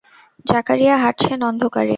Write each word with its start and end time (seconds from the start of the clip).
জাকারিয়া 0.45 0.95
হাঁটছেন 0.97 1.39
অন্ধকারে। 1.43 1.89